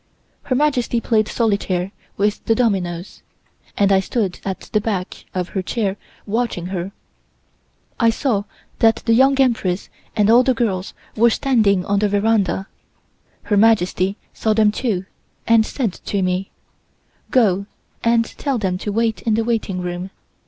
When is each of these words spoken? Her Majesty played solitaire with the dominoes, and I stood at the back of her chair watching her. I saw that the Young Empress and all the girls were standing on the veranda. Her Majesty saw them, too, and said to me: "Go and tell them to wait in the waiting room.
Her 0.45 0.55
Majesty 0.55 0.99
played 0.99 1.27
solitaire 1.27 1.91
with 2.17 2.43
the 2.45 2.55
dominoes, 2.55 3.21
and 3.77 3.91
I 3.91 3.99
stood 3.99 4.39
at 4.43 4.61
the 4.73 4.81
back 4.81 5.25
of 5.35 5.49
her 5.49 5.61
chair 5.61 5.95
watching 6.25 6.65
her. 6.73 6.91
I 7.99 8.09
saw 8.09 8.45
that 8.79 9.03
the 9.05 9.13
Young 9.13 9.39
Empress 9.39 9.89
and 10.15 10.27
all 10.27 10.41
the 10.41 10.55
girls 10.55 10.95
were 11.15 11.29
standing 11.29 11.85
on 11.85 11.99
the 11.99 12.09
veranda. 12.09 12.65
Her 13.43 13.57
Majesty 13.57 14.17
saw 14.33 14.53
them, 14.55 14.71
too, 14.71 15.05
and 15.45 15.67
said 15.67 15.93
to 15.93 16.23
me: 16.23 16.49
"Go 17.29 17.67
and 18.03 18.25
tell 18.25 18.57
them 18.57 18.79
to 18.79 18.91
wait 18.91 19.21
in 19.21 19.35
the 19.35 19.43
waiting 19.43 19.81
room. 19.81 20.09